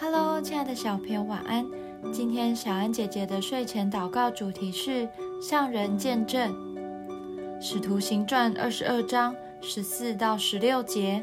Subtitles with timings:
[0.00, 1.66] Hello，亲爱的小朋友，晚安。
[2.12, 5.08] 今天小安姐姐的睡前祷告主题是
[5.42, 6.52] 向人见证，
[7.60, 11.20] 《使徒行传》二十二章十四到十六节。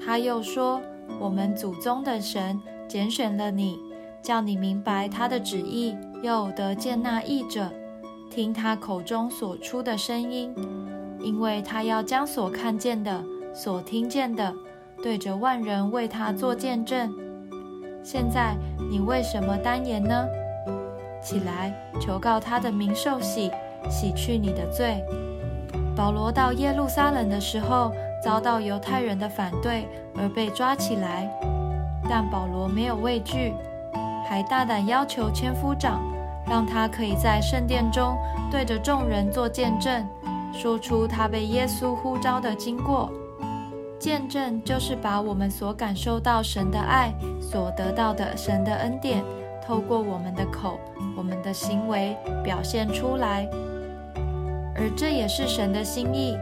[0.00, 0.80] 他又说
[1.18, 3.80] ：“我们祖宗的神拣选了你，
[4.22, 7.68] 叫你明白他的旨意，又得见那译者，
[8.30, 10.54] 听他口中所出的声音，
[11.20, 14.54] 因为他要将所看见的、所听见的，
[15.02, 17.12] 对着万人为他做见证。”
[18.06, 18.54] 现在
[18.88, 20.28] 你为什么单言呢？
[21.20, 23.50] 起来，求告他的名受洗，
[23.90, 25.04] 洗去你的罪。
[25.96, 27.92] 保罗到耶路撒冷的时候，
[28.22, 31.28] 遭到犹太人的反对而被抓起来，
[32.08, 33.52] 但保罗没有畏惧，
[34.24, 36.00] 还大胆要求千夫长，
[36.46, 38.16] 让他可以在圣殿中
[38.52, 40.06] 对着众人做见证，
[40.52, 43.10] 说出他被耶稣呼召的经过。
[43.98, 49.24] 见证就是把我们所感受到神的爱，所得到的神的恩典，
[49.66, 50.78] 透过我们的口、
[51.16, 53.48] 我们的行为表现出来。
[54.74, 56.36] 而这也是神的心意，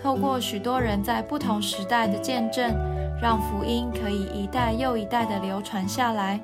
[0.00, 2.74] 透过许多人在不同时代的见证，
[3.20, 6.40] 让福音可以一代又一代的流传下来。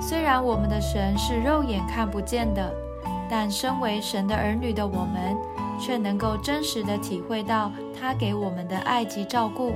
[0.00, 2.72] 虽然我们的神是肉眼看不见的，
[3.28, 5.36] 但身为神的儿女的我们。
[5.78, 9.72] 却能够真实的体会到他给我们的爱及照顾，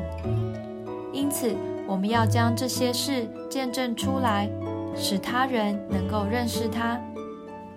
[1.12, 1.54] 因此
[1.86, 4.48] 我们要将这些事见证出来，
[4.96, 7.00] 使他人能够认识他。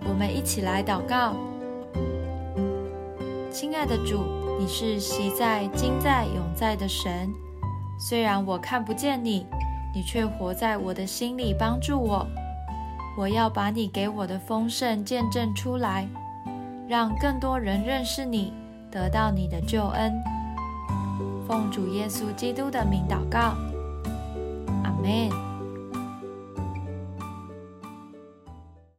[0.07, 1.35] 我们一起来祷告：
[3.51, 4.23] 亲爱的主，
[4.59, 7.29] 你是习在、今在、永在的神。
[7.99, 9.45] 虽然我看不见你，
[9.93, 12.25] 你却活在我的心里，帮助我。
[13.15, 16.07] 我要把你给我的丰盛见证出来。
[16.93, 18.53] 让更多人认识你，
[18.91, 20.13] 得到你的救恩。
[21.47, 23.55] 奉主耶稣基督的名祷告。